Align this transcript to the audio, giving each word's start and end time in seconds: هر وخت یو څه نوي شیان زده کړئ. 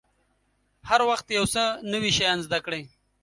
هر 0.89 1.01
وخت 1.09 1.25
یو 1.37 1.45
څه 1.53 1.63
نوي 1.91 2.11
شیان 2.17 2.39
زده 2.45 2.59
کړئ. 2.65 2.83